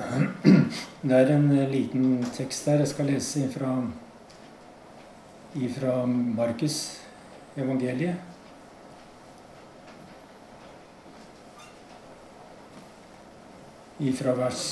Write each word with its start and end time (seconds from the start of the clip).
Det 0.00 1.12
er 1.12 1.30
en 1.34 1.50
liten 1.68 2.24
tekst 2.32 2.64
der 2.64 2.80
jeg 2.80 2.88
skal 2.88 3.10
lese 3.10 3.42
ifra, 3.44 3.74
ifra 5.60 6.06
Markus 6.06 6.76
evangeliet. 7.56 8.16
Ifra 14.00 14.32
vers 14.38 14.62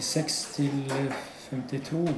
46 0.00 0.52
til 0.56 0.92
52. 1.50 2.16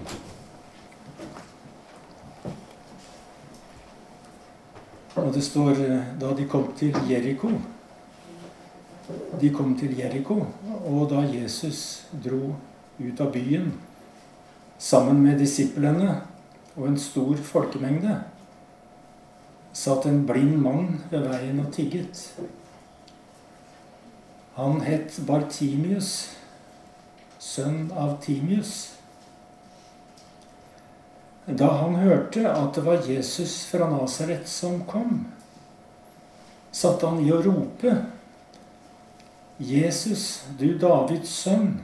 Og 5.16 5.34
det 5.34 5.42
står 5.44 5.74
da 6.20 6.30
de 6.38 6.46
kom 6.46 6.70
til 6.78 6.94
Jeriko 7.10 7.50
De 9.40 9.50
kom 9.50 9.74
til 9.78 9.98
Jeriko, 9.98 10.44
og 10.88 11.10
da 11.12 11.22
Jesus 11.28 12.06
dro 12.24 12.54
ut 12.98 13.20
av 13.20 13.32
byen 13.34 13.70
sammen 14.78 15.20
med 15.22 15.40
disiplene 15.42 16.14
og 16.78 16.86
en 16.88 17.00
stor 17.00 17.38
folkemengde, 17.42 18.14
satt 19.74 20.06
en 20.06 20.22
blind 20.26 20.56
mann 20.62 21.00
ved 21.10 21.26
veien 21.26 21.58
og 21.62 21.72
tigget. 21.74 22.22
Han 24.58 24.80
het 24.86 25.18
Bartimius, 25.26 26.12
sønn 27.38 27.90
av 27.94 28.16
Timius. 28.22 28.94
Da 31.46 31.68
han 31.82 31.98
hørte 31.98 32.46
at 32.50 32.74
det 32.76 32.84
var 32.86 33.06
Jesus 33.06 33.60
fra 33.70 33.86
Nasaret 33.90 34.48
som 34.50 34.82
kom, 34.86 35.26
satte 36.74 37.06
han 37.06 37.22
i 37.24 37.30
å 37.34 37.42
rope 37.42 37.94
Jesus, 39.58 40.44
du 40.58 40.78
Davids 40.78 41.30
sønn, 41.34 41.80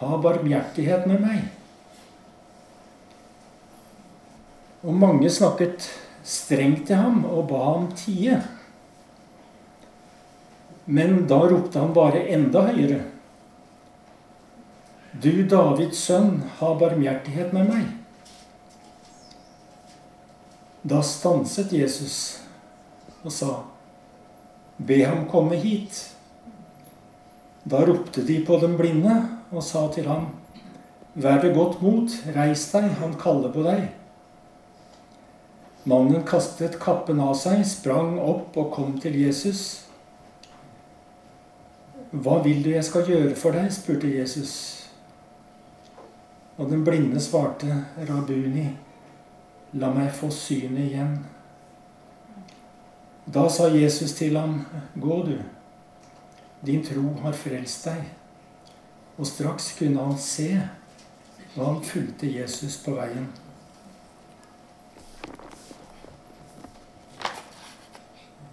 ha 0.00 0.16
barmhjertighet 0.24 1.04
med 1.06 1.20
meg. 1.20 1.42
Og 4.82 4.96
mange 4.96 5.28
snakket 5.30 5.84
strengt 6.24 6.86
til 6.88 6.96
ham 6.96 7.26
og 7.28 7.50
ba 7.50 7.60
ham 7.66 7.90
tie. 7.96 8.38
Men 10.86 11.26
da 11.30 11.42
ropte 11.44 11.78
han 11.78 11.92
bare 11.94 12.24
enda 12.34 12.64
høyere. 12.70 13.02
Du 15.12 15.44
Davids 15.44 16.00
sønn, 16.08 16.40
ha 16.58 16.72
barmhjertighet 16.80 17.52
med 17.52 17.68
meg. 17.68 17.84
Da 20.88 21.02
stanset 21.04 21.76
Jesus 21.76 22.16
og 23.22 23.30
sa, 23.30 23.52
Be 24.82 25.04
ham 25.04 25.28
komme 25.30 25.60
hit. 25.60 26.11
Da 27.64 27.84
ropte 27.86 28.24
de 28.26 28.40
på 28.46 28.58
den 28.62 28.76
blinde 28.76 29.14
og 29.52 29.62
sa 29.62 29.86
til 29.94 30.08
ham, 30.10 30.30
Vær 31.14 31.42
ved 31.42 31.52
godt 31.54 31.82
mot, 31.84 32.08
reis 32.34 32.70
deg, 32.72 32.86
han 32.96 33.12
kaller 33.20 33.52
på 33.52 33.62
deg. 33.66 33.90
Mannen 35.84 36.22
kastet 36.24 36.78
kappen 36.80 37.20
av 37.20 37.34
seg, 37.36 37.60
sprang 37.68 38.14
opp 38.22 38.56
og 38.56 38.70
kom 38.72 38.94
til 39.02 39.18
Jesus. 39.20 39.82
Hva 42.12 42.38
vil 42.44 42.62
du 42.64 42.70
jeg 42.72 42.86
skal 42.88 43.04
gjøre 43.08 43.34
for 43.36 43.52
deg? 43.52 43.68
spurte 43.76 44.08
Jesus. 44.08 44.54
Og 46.56 46.70
den 46.70 46.84
blinde 46.84 47.20
svarte, 47.20 47.82
Rabuni, 48.08 48.70
la 49.76 49.92
meg 49.92 50.12
få 50.16 50.32
synet 50.32 50.86
igjen. 50.86 51.16
Da 53.32 53.48
sa 53.52 53.68
Jesus 53.72 54.16
til 54.16 54.36
ham, 54.40 54.62
gå 54.96 55.22
du. 55.28 55.36
Din 56.66 56.84
tro 56.86 57.08
har 57.22 57.34
frelst 57.34 57.88
deg. 57.90 58.02
Og 59.18 59.26
straks 59.26 59.72
kunne 59.78 60.02
han 60.02 60.18
se, 60.18 60.48
og 61.56 61.64
han 61.66 61.80
fulgte 61.84 62.30
Jesus 62.30 62.78
på 62.84 62.94
veien. 62.96 63.26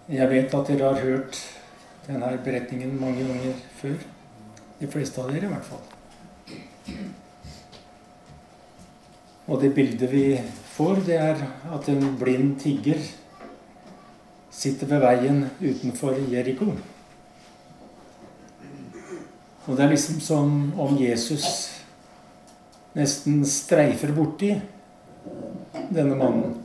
Jeg 0.09 0.25
vet 0.31 0.53
at 0.57 0.72
dere 0.72 0.89
har 0.89 1.06
hørt 1.06 1.38
denne 2.07 2.31
beretningen 2.44 2.95
mange 2.97 3.28
ganger 3.28 3.61
før. 3.78 3.97
De 4.79 4.88
fleste 4.89 5.22
av 5.22 5.29
dere, 5.29 5.45
i 5.45 5.53
hvert 5.53 5.69
fall. 5.69 5.85
Og 9.50 9.62
det 9.62 9.73
bildet 9.78 10.09
vi 10.09 10.23
får, 10.73 11.03
det 11.06 11.17
er 11.22 11.44
at 11.73 11.89
en 11.94 12.16
blind 12.17 12.56
tigger 12.62 13.01
sitter 14.50 14.89
ved 14.89 15.06
veien 15.06 15.44
utenfor 15.62 16.17
Jeriko. 16.31 16.73
Og 19.67 19.75
det 19.75 19.83
er 19.85 19.91
liksom 19.93 20.21
som 20.23 20.55
om 20.79 20.95
Jesus 20.97 21.45
nesten 22.97 23.43
streifer 23.45 24.13
borti 24.15 24.53
denne 25.89 26.15
mannen. 26.17 26.55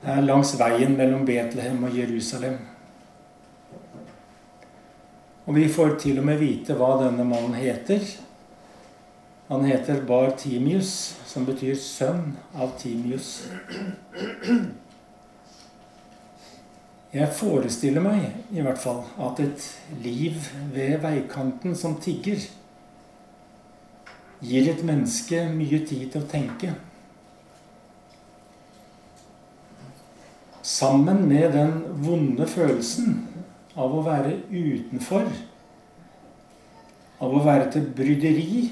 Det 0.00 0.12
er 0.14 0.26
langs 0.26 0.54
veien 0.60 0.94
mellom 0.96 1.26
Betlehem 1.26 1.82
og 1.84 1.96
Jerusalem. 1.98 2.60
Og 5.46 5.54
vi 5.54 5.66
får 5.70 5.98
til 6.02 6.18
og 6.20 6.26
med 6.26 6.40
vite 6.42 6.74
hva 6.78 6.96
denne 7.04 7.26
mannen 7.26 7.54
heter. 7.58 8.02
Han 9.48 9.66
heter 9.66 10.02
Bar 10.06 10.32
Timius, 10.38 11.14
som 11.26 11.46
betyr 11.46 11.76
sønn 11.78 12.32
av 12.54 12.72
Timius. 12.80 13.46
Jeg 17.16 17.32
forestiller 17.32 18.02
meg 18.04 18.24
i 18.52 18.60
hvert 18.60 18.80
fall 18.80 18.98
at 19.24 19.38
et 19.40 19.62
liv 20.04 20.36
ved 20.74 20.98
veikanten 21.00 21.76
som 21.78 21.94
tigger 22.02 22.42
gir 24.44 24.68
et 24.68 24.82
menneske 24.84 25.46
mye 25.54 25.80
tid 25.88 26.10
til 26.12 26.20
å 26.20 26.28
tenke. 26.28 26.74
Sammen 30.66 31.22
med 31.30 31.54
den 31.56 31.78
vonde 32.04 32.44
følelsen 32.50 33.14
av 33.78 33.94
å 33.96 34.02
være 34.04 34.34
utenfor, 34.50 35.30
av 37.22 37.32
å 37.32 37.44
være 37.46 37.70
til 37.78 37.86
bryderi 37.96 38.66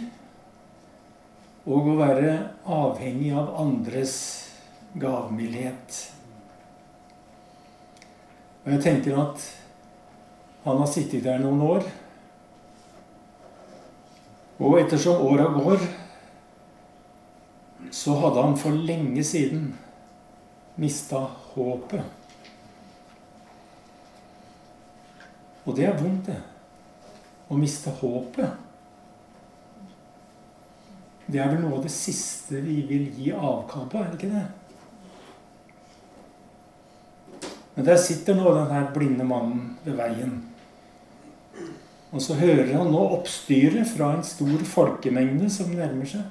og 1.65 1.95
å 1.95 1.97
være 1.97 2.35
avhengig 2.69 3.33
av 3.41 3.55
andres 3.63 4.19
gavmildhet. 5.01 6.14
Og 8.65 8.73
jeg 8.73 8.81
tenker 8.81 9.19
at 9.21 9.45
han 10.65 10.81
har 10.81 10.89
sittet 10.89 11.25
der 11.27 11.43
noen 11.43 11.61
år. 11.61 11.85
Og 14.65 14.79
ettersom 14.81 15.21
åra 15.27 15.51
går, 15.53 15.83
så 17.93 18.15
hadde 18.23 18.45
han 18.47 18.57
for 18.59 18.85
lenge 18.89 19.25
siden 19.27 19.75
mista 20.81 21.21
håpet. 21.53 22.03
Og 25.65 25.77
det 25.77 25.89
er 25.89 25.97
vondt, 26.01 26.29
det. 26.29 26.41
Å 27.53 27.57
miste 27.61 27.93
håpet. 28.01 28.61
Det 31.27 31.41
er 31.41 31.53
vel 31.53 31.63
noe 31.65 31.79
av 31.79 31.85
det 31.85 31.93
siste 31.93 32.61
vi 32.65 32.83
vil 32.89 33.07
gi 33.17 33.31
avkall 33.33 33.87
på, 33.89 34.01
er 34.01 34.11
det 34.13 34.19
ikke 34.21 34.33
det? 34.33 34.47
Men 37.75 37.87
der 37.89 37.99
sitter 37.99 38.37
nå 38.39 38.55
den 38.55 38.71
her 38.71 38.91
blinde 38.95 39.27
mannen 39.27 39.75
ved 39.85 39.99
veien. 39.99 40.37
Og 42.15 42.23
så 42.23 42.37
hører 42.39 42.77
han 42.77 42.93
nå 42.95 43.01
oppstyret 43.17 43.89
fra 43.91 44.13
en 44.15 44.27
stor 44.27 44.61
folkemengde 44.71 45.49
som 45.51 45.73
nærmer 45.75 46.07
seg. 46.07 46.23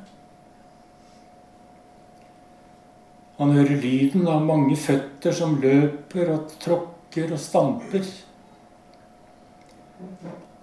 Han 3.41 3.51
hører 3.51 3.81
lyden 3.81 4.27
av 4.29 4.45
mange 4.45 4.77
føtter 4.79 5.35
som 5.35 5.57
løper 5.59 6.31
og 6.31 6.53
tråkker 6.63 7.33
og 7.33 7.41
stamper. 7.41 8.05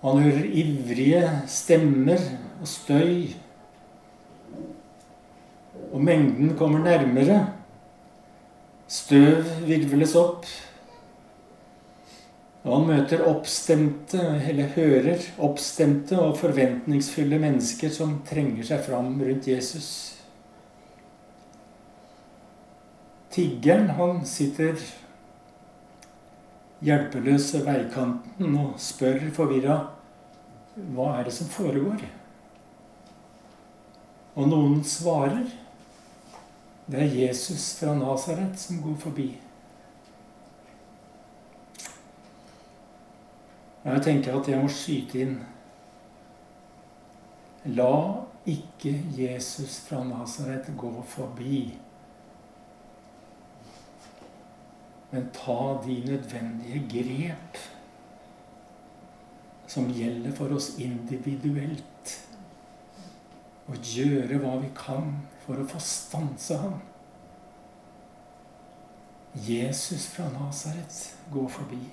Han 0.01 0.23
hører 0.25 0.49
ivrige 0.63 1.23
stemmer 1.51 2.23
og 2.63 2.71
støy. 2.71 3.35
Og 5.91 6.01
mengden 6.01 6.55
kommer 6.57 6.81
nærmere. 6.87 7.43
Støv 8.89 9.45
virvles 9.69 10.17
opp. 10.17 10.49
Og 12.61 12.75
han 12.75 12.89
møter 12.91 13.23
oppstemte, 13.25 14.21
eller 14.51 14.73
hører 14.75 15.23
oppstemte 15.41 16.19
og 16.21 16.37
forventningsfulle 16.43 17.39
mennesker 17.41 17.93
som 17.95 18.19
trenger 18.29 18.67
seg 18.69 18.83
fram 18.85 19.15
rundt 19.17 19.49
Jesus. 19.49 19.91
Tiggeren, 23.33 23.95
han 23.97 24.25
sitter 24.29 24.77
hjelpeløs 26.85 27.49
ved 27.55 27.65
veikanten 27.69 28.57
og 28.61 28.77
spør 28.81 29.25
forvirra 29.37 29.81
hva 30.95 31.11
er 31.19 31.27
det 31.29 31.35
som 31.35 31.49
foregår? 31.51 32.03
Og 34.39 34.49
noen 34.49 34.81
svarer. 34.87 35.49
Det 36.91 37.05
er 37.05 37.17
Jesus 37.27 37.73
fra 37.79 37.95
Nasaret 37.95 38.59
som 38.59 38.81
går 38.83 38.97
forbi. 39.03 39.29
Jeg 43.85 44.03
tenker 44.05 44.37
at 44.37 44.49
jeg 44.49 44.61
må 44.61 44.69
skyte 44.69 45.23
inn 45.25 45.39
La 47.77 47.93
ikke 48.49 48.93
Jesus 49.17 49.79
fra 49.85 50.01
Nasaret 50.05 50.69
gå 50.81 50.91
forbi. 51.09 51.61
Men 55.11 55.29
ta 55.37 55.59
de 55.85 55.97
nødvendige 56.07 56.81
grep 56.89 57.61
som 59.69 59.91
gjelder 59.93 60.33
for 60.35 60.57
oss 60.57 60.73
individuelt. 60.81 62.17
Og 63.69 63.77
gjøre 63.85 64.41
hva 64.43 64.57
vi 64.65 64.73
kan 64.77 65.13
for 65.45 65.61
å 65.61 65.69
få 65.69 65.81
stanse 65.85 66.57
ham. 66.59 66.81
Jesus 69.47 70.09
fra 70.11 70.27
Nasaret 70.33 71.05
går 71.31 71.49
forbi. 71.61 71.85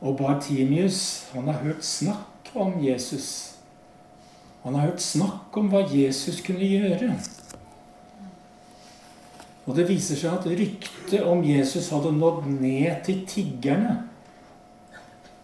Og 0.00 0.16
Bartimius 0.18 1.28
han 1.32 1.48
har 1.48 1.62
hørt 1.64 1.84
snakk 1.84 2.50
om 2.54 2.76
Jesus. 2.84 3.56
Han 4.62 4.74
har 4.74 4.90
hørt 4.90 5.02
snakk 5.02 5.56
om 5.56 5.70
hva 5.72 5.84
Jesus 5.88 6.40
kunne 6.44 6.66
gjøre. 6.66 7.12
Og 9.66 9.74
det 9.74 9.88
viser 9.88 10.18
seg 10.18 10.36
at 10.36 10.46
ryktet 10.46 11.22
om 11.26 11.42
Jesus 11.46 11.90
hadde 11.94 12.12
nådd 12.14 12.46
ned 12.60 13.02
til 13.06 13.24
tiggerne. 13.26 13.96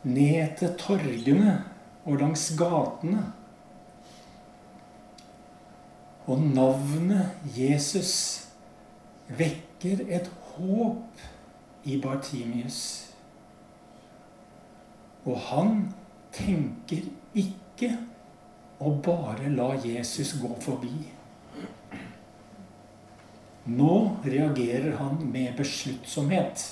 Ned 0.03 0.57
til 0.59 0.75
torgene 0.79 1.57
og 2.05 2.19
langs 2.19 2.49
gatene. 2.59 3.25
Og 6.27 6.43
navnet 6.43 7.31
Jesus 7.59 8.15
vekker 9.27 10.05
et 10.07 10.31
håp 10.55 11.23
i 11.85 11.99
Bartimius. 12.03 13.12
Og 15.25 15.39
han 15.49 15.75
tenker 16.35 17.05
ikke 17.39 17.93
å 18.83 18.93
bare 19.05 19.51
la 19.55 19.73
Jesus 19.85 20.35
gå 20.43 20.51
forbi. 20.63 20.95
Nå 23.71 23.97
reagerer 24.27 24.97
han 24.99 25.21
med 25.31 25.55
besluttsomhet. 25.57 26.65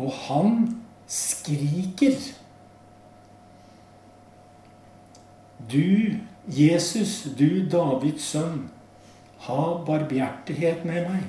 Og 0.00 0.12
han 0.26 0.62
skriker. 1.10 2.16
Du, 5.70 6.16
Jesus, 6.48 7.28
du 7.36 7.68
Davids 7.68 8.30
sønn, 8.32 8.70
ha 9.44 9.60
barmhjertighet 9.84 10.86
med 10.88 11.04
meg. 11.10 11.28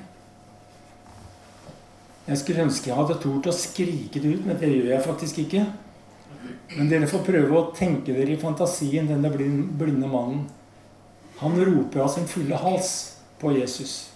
Jeg 2.26 2.38
skulle 2.38 2.66
ønske 2.68 2.90
jeg 2.90 2.98
hadde 2.98 3.18
tort 3.22 3.48
å 3.50 3.54
skrike 3.56 4.20
det 4.22 4.36
ut, 4.36 4.44
men 4.46 4.58
det 4.60 4.70
gjør 4.70 4.92
jeg 4.92 5.06
faktisk 5.06 5.40
ikke. 5.42 5.64
Men 6.76 6.90
dere 6.90 7.08
får 7.10 7.24
prøve 7.26 7.58
å 7.58 7.68
tenke 7.76 8.14
dere 8.14 8.36
i 8.36 8.40
fantasien, 8.40 9.10
denne 9.10 9.30
blinde 9.32 10.08
mannen. 10.10 10.46
Han 11.42 11.58
roper 11.58 12.04
av 12.04 12.12
sin 12.14 12.28
fulle 12.30 12.58
hals 12.62 12.92
på 13.42 13.50
Jesus. 13.56 14.12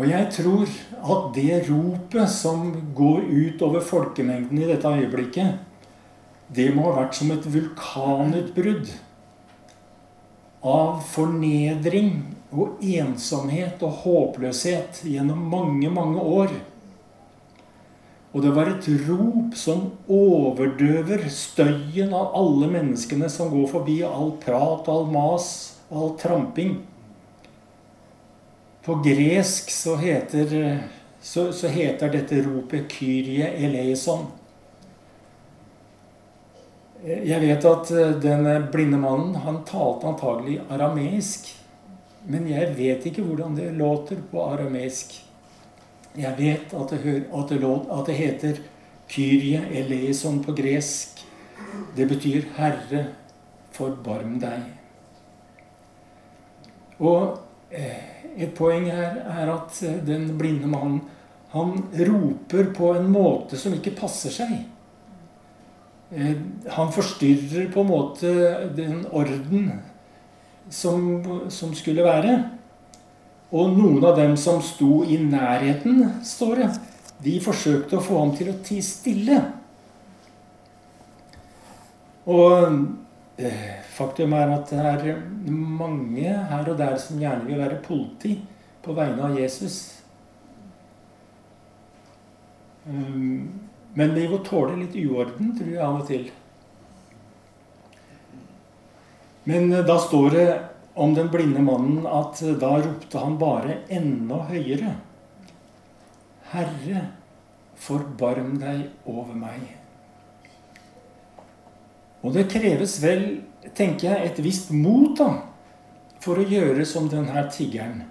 Og 0.00 0.08
jeg 0.08 0.30
tror 0.32 0.64
at 0.64 1.26
det 1.36 1.58
ropet 1.68 2.30
som 2.32 2.70
går 2.96 3.26
ut 3.28 3.64
over 3.66 3.84
folkemengden 3.84 4.62
i 4.62 4.68
dette 4.70 4.88
øyeblikket, 4.88 5.60
det 6.52 6.70
må 6.72 6.88
ha 6.88 7.02
vært 7.02 7.16
som 7.16 7.32
et 7.32 7.44
vulkanutbrudd 7.48 8.88
av 10.64 11.02
fornedring 11.12 12.14
og 12.52 12.82
ensomhet 12.84 13.82
og 13.82 14.02
håpløshet 14.04 15.02
gjennom 15.08 15.40
mange, 15.52 15.90
mange 15.90 16.20
år. 16.20 16.52
Og 18.32 18.44
det 18.44 18.52
var 18.56 18.70
et 18.70 18.88
rop 19.08 19.56
som 19.56 19.90
overdøver 20.08 21.26
støyen 21.32 22.14
av 22.16 22.32
alle 22.38 22.70
menneskene 22.72 23.28
som 23.32 23.52
går 23.52 23.68
forbi, 23.74 23.98
all 24.08 24.34
prat 24.40 24.88
all 24.88 25.04
mas 25.12 25.50
all 25.92 26.14
tramping. 26.20 26.78
På 28.82 28.96
gresk 29.04 29.70
så 29.70 29.96
heter, 30.00 30.80
så, 31.20 31.52
så 31.52 31.68
heter 31.68 32.08
dette 32.12 32.40
ropet 32.42 32.88
'Kyrie 32.88 33.52
eleison'. 33.68 34.30
Jeg 37.02 37.40
vet 37.40 37.64
at 37.66 37.88
den 38.22 38.46
blinde 38.72 38.98
mannen 38.98 39.34
han 39.34 39.64
talte 39.66 40.06
antagelig 40.06 40.60
arameisk. 40.70 41.61
Men 42.26 42.46
jeg 42.50 42.74
vet 42.78 43.06
ikke 43.08 43.24
hvordan 43.26 43.56
det 43.58 43.72
låter 43.74 44.20
på 44.30 44.44
arameisk. 44.44 45.16
Jeg 46.16 46.34
vet 46.38 46.74
at 46.76 46.92
det, 46.92 47.14
at 47.32 47.48
det, 47.48 47.60
låt, 47.60 47.88
at 47.90 48.06
det 48.06 48.14
heter 48.18 48.60
Kyrie 49.08 49.62
eleison 49.80 50.42
på 50.44 50.52
gresk. 50.52 51.24
Det 51.96 52.06
betyr 52.08 52.44
'Herre, 52.56 53.06
forbarm 53.72 54.38
deg'. 54.40 54.68
Og 57.00 57.38
eh, 57.70 58.36
et 58.36 58.54
poeng 58.54 58.86
her 58.90 59.16
er 59.26 59.50
at 59.52 59.82
eh, 59.82 59.98
den 60.06 60.38
blinde 60.38 60.68
mannen 60.68 61.00
han 61.52 61.82
roper 62.08 62.70
på 62.76 62.94
en 62.96 63.10
måte 63.12 63.58
som 63.60 63.74
ikke 63.76 63.96
passer 63.96 64.32
seg. 64.32 64.52
Eh, 66.12 66.36
han 66.68 66.92
forstyrrer 66.92 67.72
på 67.72 67.80
en 67.80 67.90
måte 67.90 68.30
den 68.76 69.02
orden 69.10 69.72
som, 70.70 71.48
som 71.50 71.74
skulle 71.74 72.04
være. 72.04 72.36
Og 73.52 73.74
noen 73.76 74.04
av 74.04 74.16
dem 74.16 74.36
som 74.40 74.62
sto 74.64 75.02
i 75.04 75.18
nærheten, 75.20 76.06
står 76.24 76.62
det, 76.62 76.70
de 77.22 77.36
forsøkte 77.42 77.98
å 77.98 78.04
få 78.04 78.20
ham 78.22 78.32
til 78.36 78.50
å 78.52 78.58
tie 78.64 78.82
stille. 78.84 79.40
Og 82.30 82.78
eh, 83.42 83.82
Faktum 83.92 84.32
er 84.32 84.54
at 84.54 84.70
det 84.72 85.10
er 85.12 85.18
mange 85.52 86.30
her 86.48 86.68
og 86.70 86.78
der 86.78 86.96
som 87.00 87.20
gjerne 87.20 87.44
vil 87.44 87.60
være 87.60 87.82
politi 87.84 88.38
på 88.82 88.94
vegne 88.96 89.26
av 89.26 89.36
Jesus. 89.36 89.76
Um, 92.86 93.60
men 93.94 94.14
vi 94.16 94.24
må 94.30 94.40
tåle 94.46 94.78
litt 94.80 94.96
uorden, 94.96 95.52
tror 95.58 95.68
jeg, 95.68 95.82
av 95.84 95.98
og 96.00 96.08
til. 96.08 96.30
Men 99.44 99.72
eh, 99.72 99.84
da 99.84 99.98
står 99.98 100.30
det 100.30 100.48
om 100.94 101.14
den 101.14 101.30
blinde 101.32 101.62
mannen 101.62 102.06
at 102.06 102.42
eh, 102.42 102.56
da 102.60 102.76
ropte 102.82 103.18
han 103.18 103.38
bare 103.40 103.80
enda 103.88 104.42
høyere. 104.50 104.96
Herre, 106.52 107.06
forbarm 107.82 108.58
deg 108.60 108.84
over 109.08 109.34
meg. 109.34 109.64
Og 112.22 112.36
det 112.36 112.50
kreves 112.52 113.00
vel 113.02 113.24
tenker 113.74 114.12
jeg, 114.12 114.28
et 114.28 114.42
visst 114.44 114.70
mot 114.74 115.16
da, 115.18 115.30
for 116.22 116.38
å 116.38 116.46
gjøre 116.46 116.84
som 116.86 117.08
denne 117.10 117.42
tiggeren. 117.50 118.04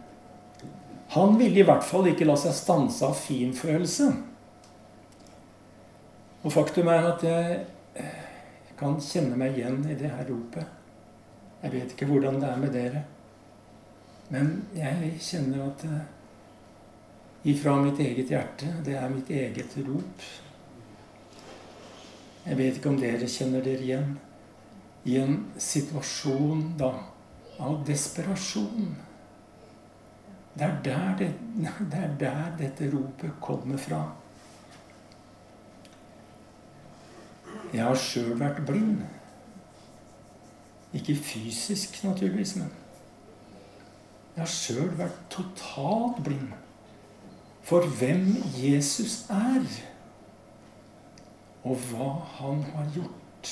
Han 1.11 1.37
ville 1.39 1.61
i 1.61 1.67
hvert 1.67 1.83
fall 1.83 2.07
ikke 2.11 2.27
la 2.27 2.37
seg 2.39 2.55
stanse 2.55 3.07
av 3.07 3.15
finfølelse. 3.19 4.09
Og 6.41 6.53
faktum 6.55 6.89
er 6.91 7.07
at 7.11 7.25
jeg 7.27 8.11
kan 8.79 8.95
kjenne 9.03 9.39
meg 9.39 9.59
igjen 9.59 9.83
i 9.91 9.97
det 9.99 10.11
her 10.11 10.27
ropet. 10.31 10.80
Jeg 11.61 11.73
vet 11.75 11.93
ikke 11.93 12.09
hvordan 12.09 12.39
det 12.41 12.49
er 12.49 12.61
med 12.61 12.73
dere. 12.73 13.03
Men 14.31 14.51
jeg 14.75 15.13
kjenner 15.21 15.67
at 15.67 15.85
ifra 17.43 17.75
mitt 17.81 17.99
eget 17.99 18.29
hjerte 18.31 18.69
Det 18.85 18.95
er 18.95 19.09
mitt 19.09 19.29
eget 19.29 19.77
rop. 19.87 20.25
Jeg 22.45 22.57
vet 22.57 22.77
ikke 22.77 22.89
om 22.89 22.99
dere 23.01 23.29
kjenner 23.29 23.61
dere 23.65 23.85
igjen 23.85 24.11
i 25.05 25.17
en 25.17 25.37
situasjon 25.57 26.75
da 26.77 26.91
av 27.61 27.81
desperasjon. 27.85 28.95
Det 30.53 30.65
er 30.65 30.77
der, 30.83 31.13
det, 31.19 31.29
det 31.91 32.01
er 32.01 32.17
der 32.19 32.51
dette 32.59 32.89
ropet 32.91 33.37
kommer 33.41 33.77
fra. 33.81 34.01
Jeg 37.71 37.85
har 37.85 37.95
sjøl 37.95 38.33
vært 38.39 38.63
blind. 38.67 39.03
Ikke 40.93 41.15
fysisk, 41.15 42.03
naturligvis, 42.03 42.55
men 42.55 42.71
jeg 44.35 44.43
har 44.43 44.51
sjøl 44.51 44.91
vært 44.99 45.17
totalt 45.31 46.19
blind 46.23 46.51
for 47.67 47.85
hvem 47.99 48.25
Jesus 48.57 49.25
er, 49.29 49.65
og 51.63 51.77
hva 51.91 52.07
han 52.39 52.63
har 52.73 52.87
gjort. 52.95 53.51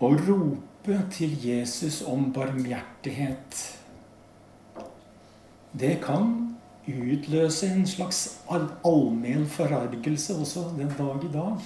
Å 0.00 0.10
rope 0.24 0.98
til 1.14 1.36
Jesus 1.42 2.00
om 2.08 2.30
barmhjertighet, 2.34 3.60
det 5.74 5.98
kan 6.04 6.32
utløse 6.86 7.70
en 7.72 7.86
slags 7.88 8.24
allmenn 8.50 9.46
forargelse 9.50 10.36
også 10.38 10.68
den 10.78 10.92
dag 10.98 11.24
i 11.24 11.32
dag. 11.32 11.64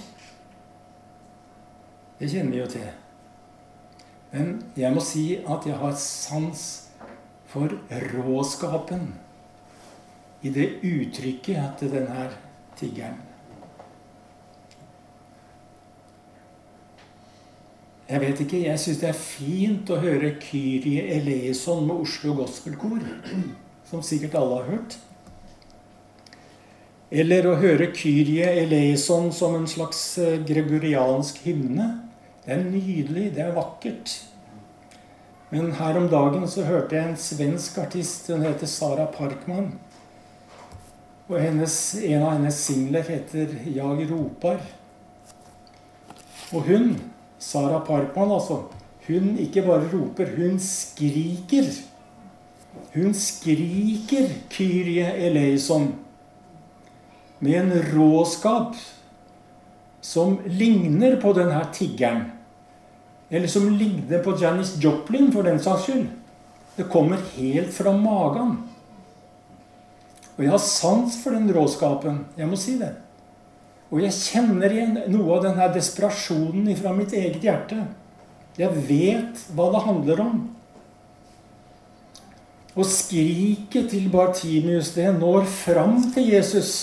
Det 2.19 2.27
kjenner 2.27 2.51
vi 2.51 2.59
jo 2.59 2.67
til. 2.67 2.89
Men 4.33 4.51
jeg 4.77 4.93
må 4.93 5.01
si 5.03 5.23
at 5.39 5.65
jeg 5.65 5.79
har 5.79 5.95
sans 5.97 6.65
for 7.49 7.71
råskapen 8.13 9.07
i 10.45 10.51
det 10.53 10.67
uttrykket 10.85 11.79
til 11.79 11.91
denne 11.95 12.27
tiggeren. 12.77 13.17
Jeg 18.09 18.21
vet 18.23 18.39
ikke, 18.41 18.63
jeg 18.65 18.81
syns 18.81 19.01
det 19.03 19.09
er 19.11 19.17
fint 19.17 19.89
å 19.93 19.99
høre 20.01 20.31
Kyrie 20.41 21.03
eleison 21.13 21.83
med 21.85 22.01
Oslo 22.07 22.33
Gospelkor, 22.39 23.03
som 23.85 24.01
sikkert 24.05 24.37
alle 24.39 24.55
har 24.57 24.71
hørt. 24.71 24.95
Eller 27.09 27.45
å 27.49 27.57
høre 27.61 27.91
Kyrie 27.93 28.49
eleison 28.63 29.29
som 29.33 29.55
en 29.57 29.69
slags 29.69 30.01
eh, 30.21 30.39
gregoriansk 30.45 31.37
hymne. 31.45 32.08
Det 32.49 32.55
er 32.57 32.63
nydelig, 32.65 33.27
det 33.35 33.43
er 33.45 33.51
vakkert. 33.53 34.09
Men 35.51 35.67
her 35.77 35.97
om 35.99 36.07
dagen 36.09 36.47
så 36.49 36.63
hørte 36.65 36.95
jeg 36.97 37.11
en 37.11 37.17
svensk 37.21 37.75
artist. 37.77 38.25
Hun 38.33 38.41
heter 38.41 38.65
Sara 38.65 39.05
Parkman. 39.05 39.67
Og 41.27 41.35
hennes, 41.37 41.75
en 42.01 42.23
av 42.23 42.31
hennes 42.31 42.57
singler 42.57 43.05
heter 43.05 43.53
'Jag 43.65 44.09
ropar'. 44.09 44.65
Og 46.53 46.61
hun 46.61 46.97
Sara 47.39 47.79
Parkman, 47.85 48.31
altså. 48.31 48.63
Hun 49.07 49.37
ikke 49.37 49.61
bare 49.61 49.85
roper, 49.93 50.25
hun 50.35 50.59
skriker. 50.59 51.69
Hun 52.95 53.13
skriker 53.13 54.27
Kyrie 54.49 55.13
eleison 55.13 55.95
med 57.39 57.61
en 57.61 57.71
råskap 57.93 58.75
som 60.01 60.39
ligner 60.45 61.21
på 61.21 61.33
denne 61.33 61.61
tiggeren. 61.73 62.38
Eller 63.29 63.47
som 63.47 63.69
ligner 63.77 64.23
på 64.23 64.33
Janis 64.41 64.75
Joplin, 64.81 65.31
for 65.31 65.45
den 65.45 65.61
saks 65.61 65.85
skyld. 65.85 66.07
Det 66.75 66.87
kommer 66.89 67.21
helt 67.35 67.73
fra 67.73 67.93
magen. 67.93 68.57
Og 70.37 70.45
jeg 70.45 70.53
har 70.53 70.61
sans 70.63 71.17
for 71.19 71.35
den 71.35 71.51
råskapen. 71.53 72.23
Jeg 72.39 72.47
må 72.47 72.57
si 72.57 72.77
det. 72.79 72.93
Og 73.89 74.03
jeg 74.03 74.15
kjenner 74.15 74.71
igjen 74.71 74.95
noe 75.11 75.35
av 75.35 75.47
denne 75.47 75.67
desperasjonen 75.73 76.69
fra 76.79 76.93
mitt 76.95 77.13
eget 77.17 77.43
hjerte. 77.43 77.81
Jeg 78.59 78.85
vet 78.87 79.43
hva 79.55 79.69
det 79.73 79.83
handler 79.85 80.23
om. 80.23 80.39
Og 82.79 82.85
skriket 82.87 83.89
til 83.91 84.07
Bartimius, 84.13 84.93
det 84.95 85.09
når 85.17 85.43
fram 85.51 85.99
til 86.13 86.29
Jesus. 86.31 86.73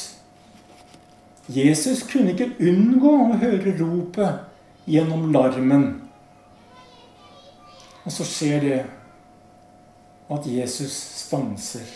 Jesus 1.48 2.02
kunne 2.10 2.34
ikke 2.34 2.52
unngå 2.58 3.12
å 3.30 3.38
høre 3.38 3.76
ropet 3.78 4.90
gjennom 4.90 5.30
larmen. 5.32 5.86
Og 8.06 8.12
så 8.14 8.24
skjer 8.24 8.60
det 8.62 8.80
at 10.30 10.46
Jesus 10.46 10.94
stanser. 10.94 11.86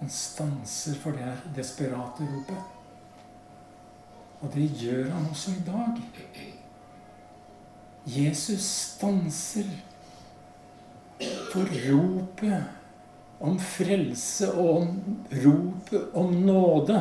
Han 0.00 0.10
stanser 0.10 0.98
for 0.98 1.14
det 1.14 1.22
her 1.22 1.44
desperate 1.56 2.26
ropet. 2.26 2.62
Og 4.42 4.50
det 4.54 4.66
gjør 4.80 5.10
han 5.14 5.28
også 5.30 5.54
i 5.54 5.62
dag. 5.66 6.00
Jesus 8.06 8.64
stanser 8.66 9.68
for 11.52 11.70
ropet 11.86 12.64
om 13.42 13.58
frelse 13.62 14.48
og 14.52 14.80
om 14.80 14.88
ropet 15.44 16.16
om 16.18 16.34
nåde. 16.34 16.98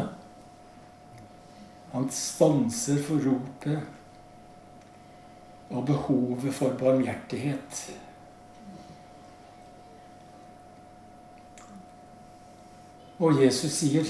Han 1.92 2.06
stanser 2.14 3.02
for 3.02 3.18
ropet 3.26 3.82
og 5.72 5.86
behovet 5.88 6.54
for 6.54 6.76
barmhjertighet. 6.80 7.84
Og 13.22 13.44
Jesus 13.44 13.72
sier 13.72 14.10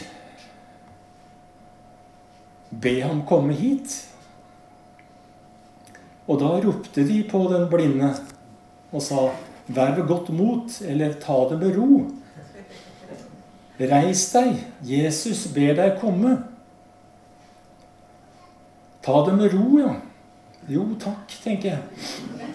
Be 2.82 3.02
ham 3.04 3.26
komme 3.28 3.54
hit. 3.54 3.98
Og 6.28 6.40
da 6.40 6.54
ropte 6.64 7.04
de 7.04 7.18
på 7.28 7.44
den 7.52 7.68
blinde 7.70 8.14
og 8.92 9.04
sa, 9.04 9.26
Vær 9.72 9.94
ved 9.96 10.08
godt 10.08 10.30
mot, 10.36 10.82
eller 10.82 11.14
ta 11.22 11.36
det 11.52 11.60
med 11.60 11.78
ro. 11.78 12.00
Reis 13.80 14.24
deg, 14.34 14.58
Jesus 14.84 15.46
ber 15.54 15.76
deg 15.78 16.00
komme. 16.02 16.34
Ta 19.06 19.22
det 19.28 19.36
med 19.38 19.54
ro, 19.54 19.68
ja. 19.80 19.94
Jo, 20.72 20.86
takk, 21.02 21.34
tenker 21.44 21.74
jeg. 21.74 22.46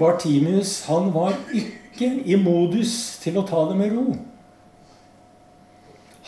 Bartimius, 0.00 0.74
han 0.90 1.08
var 1.14 1.38
ikke 1.56 2.10
i 2.28 2.36
modus 2.36 2.92
til 3.22 3.38
å 3.40 3.46
ta 3.48 3.62
det 3.70 3.78
med 3.78 3.94
ro. 3.96 4.12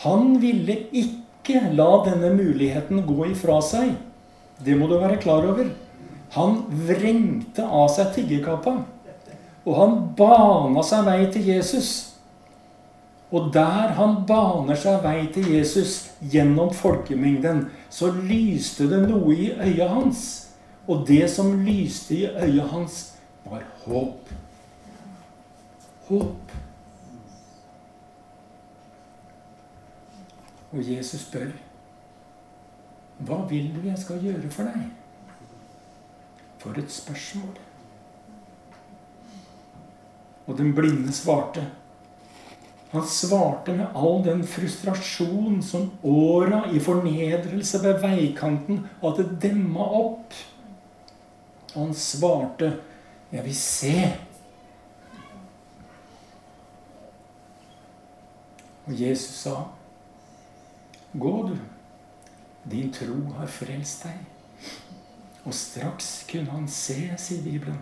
Han 0.03 0.39
ville 0.41 0.79
ikke 0.89 1.61
la 1.77 1.89
denne 2.07 2.31
muligheten 2.33 3.03
gå 3.05 3.29
ifra 3.29 3.59
seg. 3.61 3.93
Det 4.63 4.75
må 4.79 4.89
du 4.89 4.97
være 4.97 5.19
klar 5.21 5.45
over. 5.51 5.69
Han 6.33 6.63
vrengte 6.87 7.65
av 7.67 7.91
seg 7.93 8.09
tiggerkappa. 8.15 8.79
Og 9.63 9.77
han 9.77 9.99
bana 10.17 10.81
seg 10.83 11.05
vei 11.07 11.19
til 11.31 11.45
Jesus. 11.53 11.91
Og 13.33 13.51
der 13.53 13.93
han 13.97 14.23
baner 14.29 14.77
seg 14.77 15.03
vei 15.05 15.27
til 15.33 15.45
Jesus 15.55 16.09
gjennom 16.33 16.73
folkemengden, 16.75 17.67
så 17.89 18.11
lyste 18.13 18.89
det 18.89 19.05
noe 19.07 19.33
i 19.33 19.51
øyet 19.53 19.89
hans. 19.89 20.25
Og 20.87 21.07
det 21.07 21.29
som 21.31 21.53
lyste 21.63 22.15
i 22.15 22.25
øyet 22.25 22.69
hans, 22.69 23.13
var 23.45 23.63
håp. 23.85 24.29
Håp. 26.07 26.51
Og 30.71 30.91
Jesus 30.91 31.21
spør, 31.21 31.51
'Hva 33.19 33.45
vil 33.49 33.75
du 33.75 33.87
jeg 33.87 33.97
skal 33.97 34.23
gjøre 34.23 34.49
for 34.49 34.63
deg?' 34.63 34.91
For 36.57 36.79
et 36.79 36.91
spørsmål. 36.91 37.57
Og 40.47 40.57
den 40.57 40.75
blinde 40.75 41.11
svarte. 41.11 41.67
Han 42.91 43.05
svarte 43.07 43.73
med 43.73 43.87
all 43.95 44.23
den 44.25 44.43
frustrasjon 44.47 45.61
som 45.65 45.91
åra 46.03 46.71
i 46.71 46.79
fornedrelse 46.79 47.83
ved 47.83 48.01
veikanten 48.03 48.83
hadde 49.01 49.25
demma 49.41 49.79
opp. 49.79 50.33
Han 51.73 51.93
svarte, 51.93 52.79
'Jeg 53.31 53.43
vil 53.45 53.55
se'. 53.55 54.17
Og 58.85 59.01
Jesus 59.01 59.35
sa, 59.35 59.55
Gå, 61.13 61.47
du. 61.47 61.57
Din 62.71 62.93
tro 62.93 63.33
har 63.37 63.47
frelst 63.47 64.03
deg. 64.03 64.19
Og 65.45 65.53
straks 65.53 66.25
kunne 66.31 66.51
han 66.51 66.67
se, 66.67 67.11
sier 67.17 67.43
Bibelen, 67.43 67.79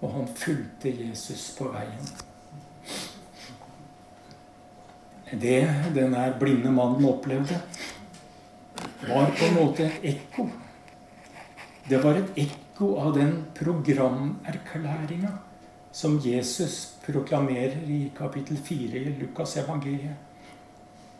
og 0.00 0.12
han 0.12 0.28
fulgte 0.36 0.92
Jesus 1.08 1.50
på 1.58 1.68
veien. 1.72 2.08
Det 5.32 5.60
denne 5.94 6.24
blinde 6.40 6.72
mannen 6.72 7.04
opplevde, 7.08 7.60
var 9.08 9.30
på 9.38 9.48
en 9.48 9.54
måte 9.54 9.86
et 9.88 10.04
ekko. 10.14 10.48
Det 11.88 12.02
var 12.04 12.20
et 12.20 12.36
ekko 12.36 12.61
av 12.80 13.12
den 13.14 13.44
programerklæringa 13.54 15.32
som 15.92 16.18
Jesus 16.24 16.94
proklamerer 17.04 17.84
i 17.90 18.10
kapittel 18.16 18.56
4 18.56 18.98
i 18.98 19.14
Lukas 19.20 19.56
evangeliet, 19.56 20.16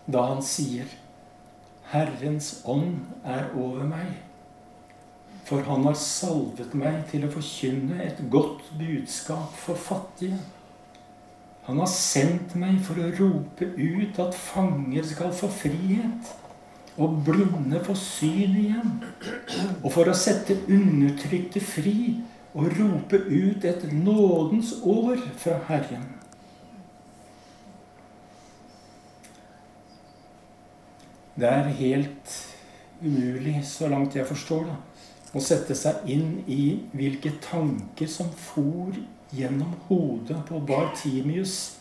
da 0.06 0.24
han 0.32 0.42
sier 0.42 0.88
Herrens 1.92 2.62
ånd 2.64 3.02
er 3.24 3.50
over 3.52 3.84
meg, 3.84 4.14
for 5.44 5.60
han 5.66 5.84
har 5.84 5.98
salvet 5.98 6.72
meg 6.78 7.02
til 7.10 7.26
å 7.26 7.32
forkynne 7.34 8.00
et 8.00 8.22
godt 8.32 8.64
budskap 8.78 9.52
for 9.58 9.76
fattige. 9.76 10.38
Han 11.66 11.82
har 11.82 11.90
sendt 11.90 12.56
meg 12.58 12.80
for 12.86 12.98
å 12.98 13.10
rope 13.18 13.68
ut 13.76 14.22
at 14.24 14.38
fanger 14.38 15.04
skal 15.06 15.34
få 15.36 15.50
frihet, 15.52 16.32
og 17.00 17.22
blinde 17.24 17.80
for 17.84 17.96
syn 17.96 18.56
igjen, 18.60 18.96
og 19.82 19.88
for 19.94 20.10
å 20.10 20.16
sette 20.16 20.58
undertrykte 20.68 21.62
fri 21.64 22.18
og 22.52 22.68
rope 22.76 23.16
ut 23.16 23.64
et 23.64 23.86
nådens 23.92 24.74
år 24.84 25.22
fra 25.40 25.56
Herren. 25.70 26.04
Det 31.32 31.48
er 31.48 31.70
helt 31.78 32.34
umulig, 33.00 33.62
så 33.64 33.88
langt 33.88 34.16
jeg 34.16 34.28
forstår 34.28 34.66
det, 34.68 34.76
å 35.32 35.40
sette 35.40 35.74
seg 35.74 36.04
inn 36.12 36.42
i 36.44 36.64
hvilke 36.92 37.32
tanker 37.40 38.10
som 38.10 38.28
for 38.36 38.92
gjennom 39.32 39.72
hodet 39.88 40.42
på 40.44 40.60
Bartimius, 40.68 41.78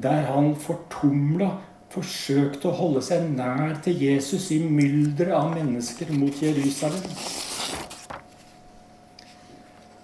der 0.00 0.24
han 0.30 0.54
fortumla 0.56 1.58
forsøkte 1.90 2.70
å 2.70 2.76
holde 2.78 3.02
seg 3.02 3.26
nær 3.34 3.80
til 3.84 3.98
Jesus 3.98 4.50
i 4.54 4.60
mylderet 4.62 5.34
av 5.34 5.50
mennesker 5.56 6.12
mot 6.14 6.42
Jerusalem. 6.42 7.02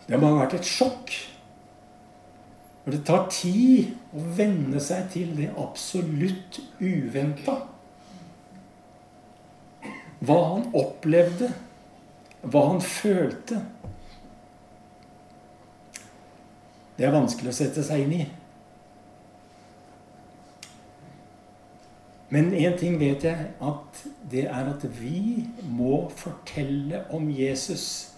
Det 0.06 0.18
må 0.18 0.30
ha 0.32 0.42
vært 0.42 0.58
et 0.58 0.68
sjokk. 0.68 1.14
For 2.82 2.94
det 2.94 3.02
tar 3.06 3.24
tid 3.34 3.94
å 4.14 4.22
venne 4.38 4.80
seg 4.82 5.08
til 5.14 5.32
det 5.38 5.48
absolutt 5.58 6.60
uventa. 6.78 7.56
Hva 10.26 10.36
han 10.52 10.68
opplevde, 10.78 11.50
hva 12.46 12.62
han 12.68 12.78
følte. 12.82 13.58
Det 16.96 17.06
er 17.06 17.14
vanskelig 17.14 17.50
å 17.50 17.58
sette 17.58 17.82
seg 17.84 18.06
inn 18.06 18.14
i. 18.20 18.26
Men 22.28 22.50
én 22.54 22.75
ting 22.78 22.99
vet 22.99 23.23
jeg, 23.23 23.50
at 23.62 24.02
det 24.30 24.49
er 24.50 24.71
at 24.73 24.83
vi 24.99 25.47
må 25.62 26.09
fortelle 26.18 27.04
om 27.14 27.28
Jesus 27.30 28.16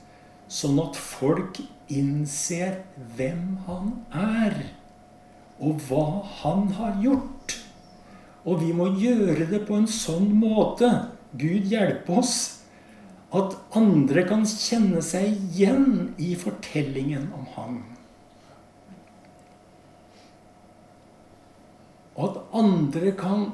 sånn 0.49 0.79
at 0.81 0.97
folk 0.97 1.61
innser 1.93 2.81
hvem 3.19 3.59
han 3.67 3.93
er, 4.17 4.57
og 5.61 5.83
hva 5.89 6.07
han 6.41 6.71
har 6.79 6.97
gjort. 7.05 7.59
Og 8.49 8.63
vi 8.63 8.73
må 8.73 8.89
gjøre 8.97 9.49
det 9.51 9.67
på 9.69 9.77
en 9.77 9.91
sånn 9.91 10.31
måte, 10.41 10.89
Gud 11.37 11.69
hjelpe 11.69 12.23
oss, 12.23 12.37
at 13.29 13.59
andre 13.77 14.25
kan 14.25 14.47
kjenne 14.49 15.03
seg 15.05 15.35
igjen 15.37 16.15
i 16.17 16.33
fortellingen 16.41 17.29
om 17.37 17.45
ham. 17.59 17.81
Og 22.17 22.25
at 22.31 22.39
andre 22.57 23.13
kan 23.21 23.51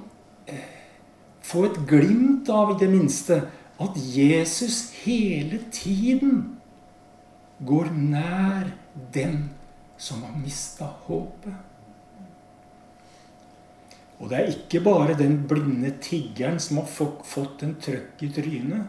få 1.44 1.66
et 1.68 1.78
glimt 1.88 2.48
av, 2.52 2.74
i 2.74 2.80
det 2.80 2.88
minste, 2.92 3.42
at 3.82 3.98
Jesus 3.98 4.94
hele 5.04 5.60
tiden 5.74 6.56
går 7.66 7.90
nær 7.92 8.72
den 9.14 9.50
som 10.00 10.22
har 10.24 10.34
mista 10.38 10.88
håpet. 11.06 11.54
Og 14.22 14.30
det 14.30 14.38
er 14.38 14.52
ikke 14.52 14.80
bare 14.84 15.16
den 15.18 15.40
blinde 15.48 15.90
tiggeren 16.02 16.60
som 16.62 16.78
har 16.80 16.88
fått 17.28 17.64
en 17.66 17.74
trøkk 17.82 18.22
i 18.24 18.30
trynet. 18.32 18.86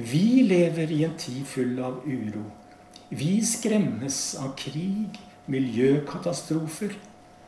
Vi 0.00 0.42
lever 0.46 0.90
i 0.92 1.04
en 1.06 1.14
tid 1.18 1.44
full 1.46 1.78
av 1.82 2.02
uro. 2.06 2.44
Vi 3.10 3.40
skremmes 3.46 4.18
av 4.38 4.52
krig, 4.58 5.16
miljøkatastrofer 5.50 6.94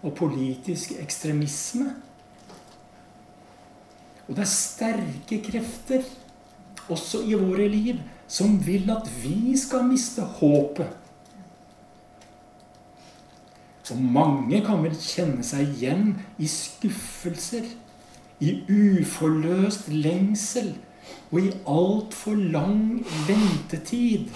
og 0.02 0.14
politisk 0.18 0.96
ekstremisme. 1.02 1.92
Og 4.28 4.36
det 4.36 4.44
er 4.44 4.50
sterke 4.50 5.38
krefter, 5.44 6.04
også 6.90 7.22
i 7.26 7.36
våre 7.38 7.68
liv, 7.70 8.00
som 8.28 8.56
vil 8.66 8.90
at 8.90 9.08
vi 9.22 9.56
skal 9.58 9.86
miste 9.86 10.24
håpet. 10.38 10.98
Og 13.92 13.98
mange 14.00 14.62
kan 14.64 14.80
vel 14.80 14.94
kjenne 14.96 15.44
seg 15.44 15.68
igjen 15.74 16.14
i 16.40 16.48
skuffelser, 16.48 17.66
i 18.42 18.54
uforløst 18.64 19.90
lengsel 19.92 20.72
og 21.30 21.38
i 21.42 21.50
altfor 21.68 22.38
lang 22.54 23.02
ventetid. 23.28 24.32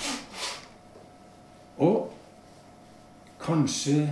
Og 1.83 2.13
kanskje 3.41 4.11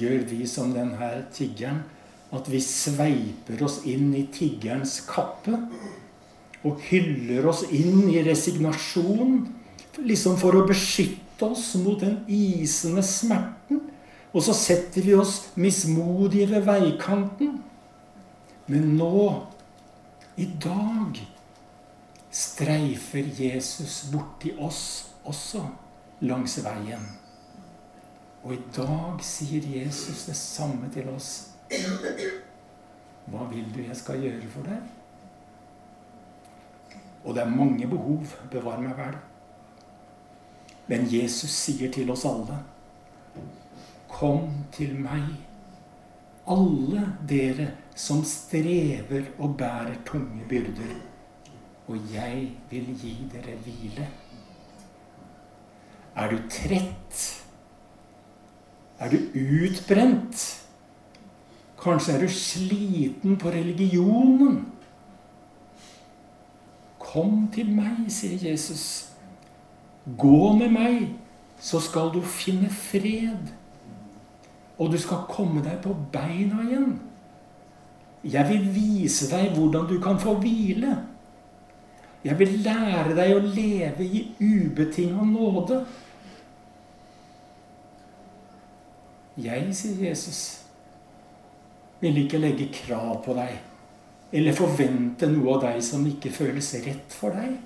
gjør 0.00 0.24
vi 0.30 0.46
som 0.48 0.72
denne 0.74 1.12
tiggeren, 1.34 1.84
at 2.30 2.50
vi 2.50 2.60
sveiper 2.62 3.64
oss 3.66 3.80
inn 3.90 4.12
i 4.14 4.26
tiggerens 4.32 5.00
kappe 5.08 5.56
og 6.66 6.82
hyller 6.90 7.48
oss 7.50 7.64
inn 7.72 8.04
i 8.12 8.20
resignasjon, 8.22 9.40
liksom 10.04 10.36
for 10.38 10.58
å 10.58 10.66
beskytte 10.68 11.48
oss 11.48 11.72
mot 11.80 12.00
den 12.02 12.20
isende 12.30 13.02
smerten. 13.06 13.80
Og 14.30 14.44
så 14.46 14.54
setter 14.54 15.02
vi 15.02 15.16
oss 15.18 15.50
mismodige 15.58 16.52
ved 16.52 16.68
veikanten. 16.68 17.56
Men 18.70 18.92
nå, 19.00 19.24
i 20.38 20.46
dag, 20.62 21.18
streifer 22.30 23.26
Jesus 23.34 24.04
borti 24.12 24.52
oss 24.62 24.82
også 25.26 25.64
langs 26.22 26.60
veien. 26.62 27.02
Og 28.44 28.54
i 28.54 28.60
dag 28.76 29.20
sier 29.24 29.64
Jesus 29.66 30.28
det 30.28 30.36
samme 30.38 30.88
til 30.94 31.10
oss. 31.12 31.49
Hva 33.30 33.46
vil 33.50 33.68
du 33.74 33.82
jeg 33.84 33.96
skal 33.96 34.22
gjøre 34.22 34.48
for 34.50 34.66
deg? 34.66 34.88
Og 37.24 37.34
det 37.36 37.42
er 37.42 37.52
mange 37.52 37.86
behov, 37.86 38.24
bevar 38.50 38.80
meg 38.82 38.96
vel. 38.98 39.18
Men 40.90 41.06
Jesus 41.06 41.52
sier 41.54 41.92
til 41.94 42.10
oss 42.10 42.24
alle 42.26 42.58
Kom 44.10 44.48
til 44.74 44.96
meg, 44.98 45.28
alle 46.50 47.04
dere 47.30 47.68
som 47.94 48.24
strever 48.26 49.28
og 49.38 49.54
bærer 49.60 50.00
tunge 50.08 50.42
byrder, 50.50 50.96
og 51.86 52.10
jeg 52.10 52.48
vil 52.70 52.90
gi 52.98 53.14
dere 53.32 53.54
hvile. 53.64 54.08
Er 56.16 56.34
du 56.34 56.42
trett? 56.50 57.20
Er 58.98 59.14
du 59.14 59.16
utbrent? 59.38 60.59
Kanskje 61.80 62.12
er 62.12 62.24
du 62.24 62.28
sliten 62.28 63.38
på 63.40 63.52
religionen? 63.54 64.60
Kom 67.00 67.46
til 67.54 67.70
meg, 67.72 68.04
sier 68.12 68.38
Jesus. 68.50 68.84
Gå 70.18 70.52
med 70.58 70.70
meg, 70.74 71.08
så 71.60 71.80
skal 71.80 72.12
du 72.14 72.20
finne 72.20 72.68
fred. 72.70 73.48
Og 74.80 74.92
du 74.92 74.98
skal 75.00 75.24
komme 75.28 75.64
deg 75.64 75.80
på 75.84 75.94
beina 76.12 76.60
igjen. 76.66 76.92
Jeg 78.24 78.44
vil 78.48 78.68
vise 78.74 79.30
deg 79.30 79.56
hvordan 79.56 79.88
du 79.88 79.96
kan 80.00 80.20
få 80.20 80.36
hvile. 80.40 80.98
Jeg 82.24 82.36
vil 82.38 82.58
lære 82.64 83.16
deg 83.16 83.32
å 83.32 83.40
leve 83.40 84.04
i 84.04 84.26
ubetinga 84.40 85.24
nåde. 85.24 85.80
Jeg, 89.40 89.70
sier 89.76 90.10
Jesus, 90.10 90.40
vil 92.00 92.22
ikke 92.24 92.40
legge 92.40 92.70
krav 92.72 93.20
på 93.24 93.34
deg 93.36 93.58
eller 94.30 94.54
forvente 94.54 95.26
noe 95.30 95.56
av 95.56 95.64
deg 95.64 95.82
som 95.82 96.06
ikke 96.06 96.30
føles 96.32 96.70
rett 96.84 97.14
for 97.14 97.34
deg. 97.34 97.56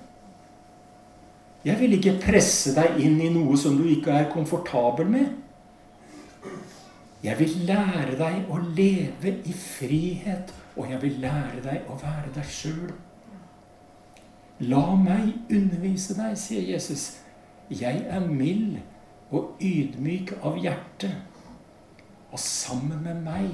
Jeg 1.65 1.79
vil 1.79 1.95
ikke 1.97 2.19
presse 2.21 2.73
deg 2.75 2.99
inn 3.01 3.19
i 3.21 3.31
noe 3.33 3.57
som 3.57 3.77
du 3.77 3.85
ikke 3.89 4.13
er 4.13 4.31
komfortabel 4.33 5.09
med. 5.09 5.33
Jeg 7.25 7.39
vil 7.39 7.53
lære 7.65 8.17
deg 8.19 8.49
å 8.53 8.59
leve 8.61 9.33
i 9.49 9.53
frihet, 9.57 10.51
og 10.77 10.91
jeg 10.91 11.01
vil 11.01 11.21
lære 11.23 11.61
deg 11.65 11.89
å 11.89 11.97
være 12.01 12.33
deg 12.35 12.49
sjøl. 12.53 12.91
La 14.69 14.83
meg 14.97 15.33
undervise 15.51 16.17
deg, 16.17 16.35
sier 16.37 16.65
Jesus. 16.69 17.07
Jeg 17.69 18.05
er 18.13 18.27
mild 18.29 18.77
og 19.33 19.57
ydmyk 19.61 20.35
av 20.45 20.59
hjerte. 20.61 21.09
Og 22.29 22.41
sammen 22.41 23.01
med 23.05 23.25
meg 23.25 23.49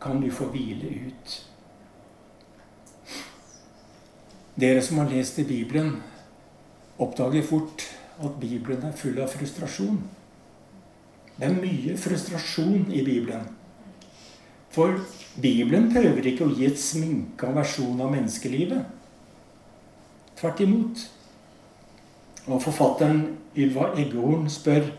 kan 0.00 0.20
du 0.20 0.30
få 0.30 0.50
hvile 0.52 0.90
ut. 1.08 1.36
Dere 4.58 4.82
som 4.82 4.98
har 4.98 5.10
lest 5.10 5.38
i 5.38 5.46
Bibelen, 5.46 6.00
oppdager 6.98 7.42
fort 7.46 7.84
at 8.18 8.40
Bibelen 8.40 8.82
er 8.88 8.96
full 8.98 9.18
av 9.22 9.30
frustrasjon. 9.30 10.00
Det 11.38 11.46
er 11.46 11.54
mye 11.54 11.94
frustrasjon 11.98 12.88
i 12.90 13.04
Bibelen. 13.06 13.44
For 14.74 14.98
Bibelen 15.38 15.86
prøver 15.94 16.26
ikke 16.26 16.48
å 16.48 16.54
gi 16.54 16.66
et 16.66 16.80
sminka 16.82 17.52
versjon 17.54 18.00
av 18.02 18.10
menneskelivet. 18.10 18.82
Tvert 20.38 20.62
imot. 20.66 21.04
Og 22.48 22.62
forfatteren 22.64 23.22
Ylva 23.58 23.92
Eggehorn 23.98 24.48
spør 24.50 24.90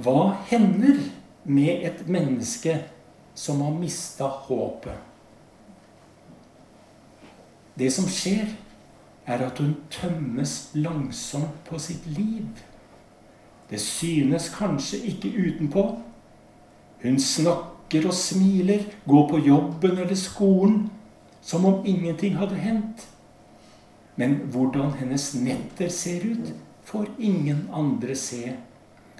Hva 0.00 0.32
hender 0.48 1.00
med 1.44 1.84
et 1.84 2.04
menneske 2.08 2.78
som 3.34 3.60
har 3.60 3.74
mista 3.78 4.28
håpet? 4.46 4.98
Det 7.74 7.88
som 7.92 8.08
skjer, 8.08 8.50
er 9.26 9.44
at 9.46 9.58
hun 9.62 9.76
tømmes 9.90 10.72
langsomt 10.74 11.62
på 11.68 11.78
sitt 11.78 12.06
liv. 12.06 12.48
Det 13.70 13.80
synes 13.80 14.50
kanskje 14.52 14.98
ikke 15.12 15.30
utenpå. 15.30 15.84
Hun 17.02 17.20
snakker 17.20 18.08
og 18.10 18.14
smiler, 18.14 18.84
går 19.06 19.28
på 19.30 19.38
jobben 19.46 19.98
eller 19.98 20.18
skolen 20.18 20.90
som 21.42 21.64
om 21.66 21.86
ingenting 21.86 22.36
hadde 22.36 22.54
hendt. 22.54 23.06
Men 24.16 24.34
hvordan 24.52 24.92
hennes 25.00 25.34
netter 25.34 25.88
ser 25.88 26.24
ut, 26.26 26.52
får 26.84 27.06
ingen 27.18 27.68
andre 27.72 28.14
se. 28.14 28.52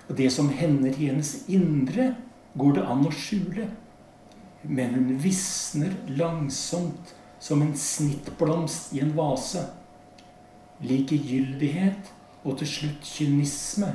Og 0.08 0.16
det 0.18 0.32
som 0.32 0.48
hender 0.48 0.92
i 0.98 1.08
hennes 1.08 1.44
indre, 1.48 2.14
går 2.58 2.76
det 2.76 2.84
an 2.86 3.06
å 3.08 3.14
skjule. 3.14 3.68
Men 4.62 4.94
hun 4.94 5.18
visner 5.18 5.94
langsomt 6.06 7.14
som 7.42 7.62
en 7.62 7.76
snittblomst 7.76 8.92
i 8.94 9.00
en 9.02 9.14
vase. 9.16 9.64
Likegyldighet 10.82 12.12
og 12.42 12.58
til 12.60 12.70
slutt 12.70 13.06
kynisme 13.06 13.90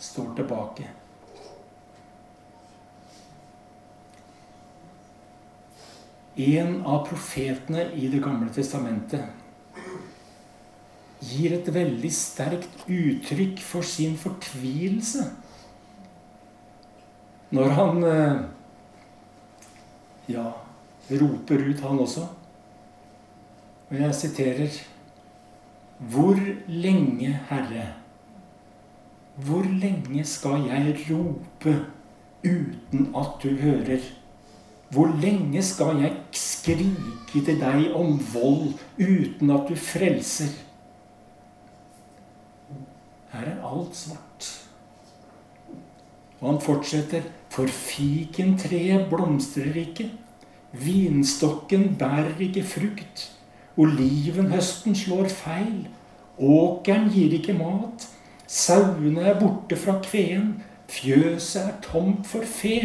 står 0.00 0.32
tilbake. 0.38 0.86
En 6.40 6.80
av 6.86 7.04
profetene 7.08 7.90
i 7.98 8.08
Det 8.08 8.22
gamle 8.22 8.48
testamentet 8.54 9.26
gir 11.20 11.52
et 11.52 11.66
veldig 11.74 12.10
sterkt 12.16 12.86
uttrykk 12.88 13.60
for 13.60 13.84
sin 13.84 14.14
fortvilelse 14.16 15.26
når 17.50 17.74
han 17.76 18.04
eh, 18.06 18.40
ja, 20.32 20.50
roper 21.10 21.64
ut, 21.68 21.80
han 21.80 22.02
også. 22.06 22.26
Og 23.90 23.96
jeg 23.98 24.14
siterer 24.14 24.80
Hvor 25.98 26.38
lenge, 26.68 27.32
Herre, 27.48 27.88
hvor 29.36 29.62
lenge 29.62 30.24
skal 30.24 30.64
jeg 30.68 30.96
rope 31.10 31.74
uten 32.44 33.12
at 33.16 33.42
du 33.42 33.48
hører? 33.56 34.00
Hvor 34.90 35.06
lenge 35.22 35.62
skal 35.62 36.00
jeg 36.02 36.16
skrike 36.32 37.44
til 37.44 37.60
deg 37.60 37.92
om 37.94 38.18
vold 38.32 38.72
uten 38.98 39.50
at 39.54 39.68
du 39.68 39.76
frelser? 39.76 40.50
Her 43.30 43.52
er 43.52 43.62
alt 43.66 43.96
svart. 43.96 44.48
Og 46.40 46.48
han 46.50 46.60
fortsetter. 46.60 47.22
For 47.50 47.66
fikentreet 47.66 49.08
blomstrer 49.10 49.74
ikke. 49.74 50.10
Vinstokken 50.72 51.96
bærer 51.98 52.38
ikke 52.40 52.62
frukt. 52.64 53.26
Olivenhøsten 53.76 54.94
slår 54.94 55.28
feil. 55.28 55.88
Åkeren 56.38 57.10
gir 57.10 57.32
ikke 57.32 57.56
mat. 57.58 58.08
Sauene 58.46 59.20
er 59.20 59.38
borte 59.40 59.76
fra 59.76 59.98
kveen. 60.02 60.62
Fjøset 60.90 61.62
er 61.62 61.76
tomt 61.82 62.26
for 62.26 62.46
fe. 62.46 62.80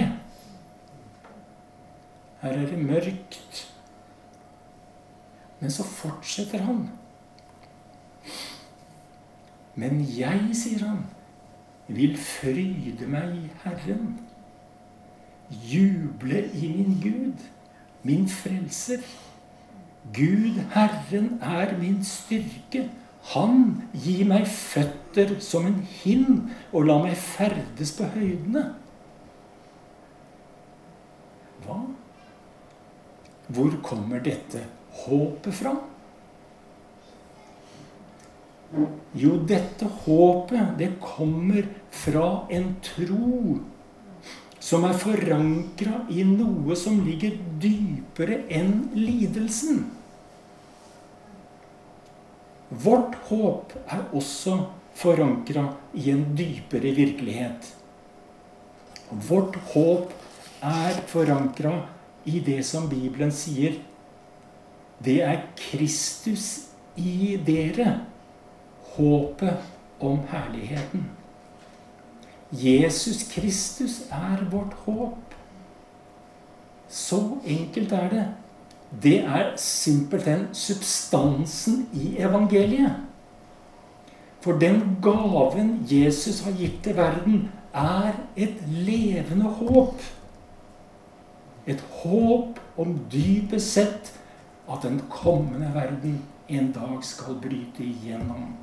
Her 2.41 2.51
er 2.51 2.65
det 2.69 2.79
mørkt. 2.79 3.71
Men 5.59 5.71
så 5.71 5.83
fortsetter 5.83 6.61
han. 6.61 6.89
Men 9.75 10.05
jeg, 10.17 10.39
sier 10.53 10.85
han, 10.87 11.01
vil 11.87 12.17
fryde 12.17 13.07
meg 13.09 13.33
i 13.35 13.49
Herren. 13.63 14.13
Juble 15.51 16.45
i 16.53 16.69
min 16.71 16.95
Gud, 17.03 17.43
min 18.05 18.27
frelser. 18.29 19.01
Gud, 20.13 20.61
Herren, 20.73 21.39
er 21.41 21.73
min 21.79 22.03
styrke. 22.05 22.85
Han 23.33 23.81
gir 23.97 24.27
meg 24.29 24.45
føtter 24.45 25.39
som 25.41 25.65
en 25.65 25.79
hind 26.03 26.51
og 26.71 26.85
lar 26.85 27.01
meg 27.07 27.17
ferdes 27.17 27.95
på 27.97 28.05
høydene. 28.13 28.67
Hva? 31.65 31.79
Hvor 33.55 33.77
kommer 33.85 34.21
dette 34.21 34.61
håpet 35.05 35.57
fra? 35.57 35.73
Jo, 39.15 39.37
dette 39.47 39.87
håpet, 40.05 40.75
det 40.77 40.91
kommer 41.01 41.65
fra 41.93 42.27
en 42.53 42.75
tro 42.85 43.57
som 44.65 44.85
er 44.87 44.97
forankra 44.97 45.99
i 46.09 46.23
noe 46.25 46.75
som 46.79 46.97
ligger 47.05 47.35
dypere 47.61 48.39
enn 48.49 48.87
lidelsen. 48.97 49.83
Vårt 52.69 53.13
håp 53.27 53.75
er 53.85 54.07
også 54.17 54.57
forankra 54.97 55.67
i 55.93 56.09
en 56.09 56.23
dypere 56.37 56.95
virkelighet. 56.97 57.67
Vårt 59.27 59.59
håp 59.75 60.15
er 60.65 60.97
forankra 61.11 61.75
i 62.25 62.41
det 62.47 62.63
som 62.65 62.87
Bibelen 62.89 63.33
sier. 63.35 63.77
Det 64.97 65.19
er 65.27 65.43
Kristus 65.59 66.47
i 66.97 67.35
dere, 67.45 67.99
håpet 68.95 70.01
om 70.01 70.23
herligheten. 70.31 71.05
Jesus 72.63 73.23
Kristus 73.31 74.01
er 74.11 74.43
vårt 74.51 74.73
håp. 74.85 75.35
Så 76.87 77.37
enkelt 77.45 77.91
er 77.91 78.09
det. 78.09 78.25
Det 79.03 79.19
er 79.19 79.51
simpelthen 79.57 80.47
substansen 80.53 81.89
i 81.93 82.15
evangeliet. 82.17 82.95
For 84.41 84.51
den 84.61 84.97
gaven 85.01 85.87
Jesus 85.89 86.43
har 86.45 86.51
gitt 86.51 86.83
til 86.83 86.97
verden, 86.97 87.49
er 87.73 88.13
et 88.35 88.61
levende 88.67 89.49
håp. 89.57 90.01
Et 91.67 91.81
håp 92.03 92.59
om 92.77 92.99
dypest 93.11 93.73
sett 93.73 94.13
at 94.71 94.83
den 94.83 95.01
kommende 95.09 95.71
verden 95.73 96.21
en 96.49 96.71
dag 96.71 97.01
skal 97.01 97.39
bryte 97.41 97.83
igjennom. 97.83 98.53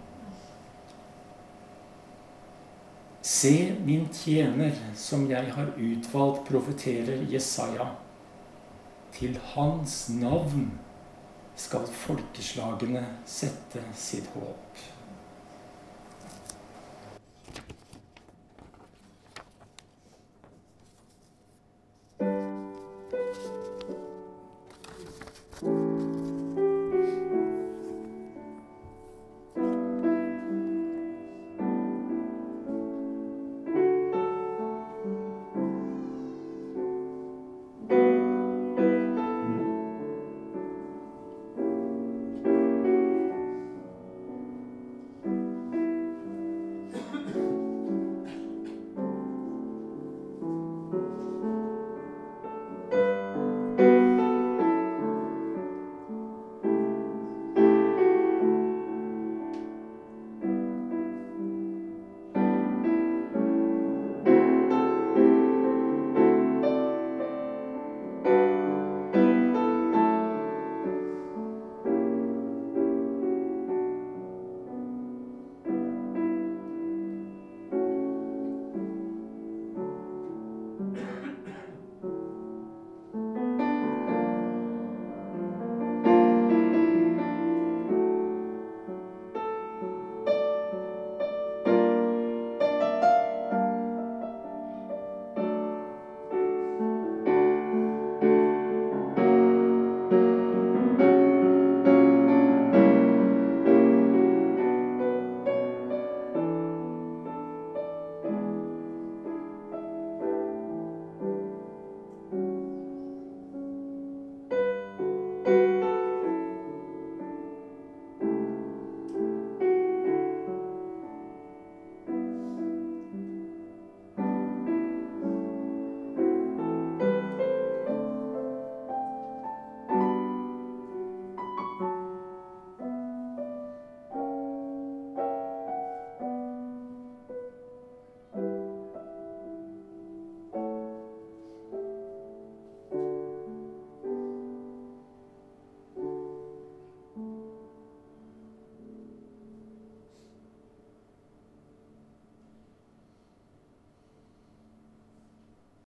Se 3.23 3.77
min 3.85 4.09
tjener, 4.13 4.73
som 4.99 5.29
jeg 5.31 5.53
har 5.55 5.69
utvalgt, 5.79 6.49
profeterer 6.49 7.23
Jesaja. 7.31 7.87
Til 9.15 9.37
hans 9.53 10.09
navn 10.11 10.73
skal 11.55 11.87
folkeslagene 11.87 13.05
sette 13.29 13.85
sitt 13.95 14.27
håp. 14.35 14.83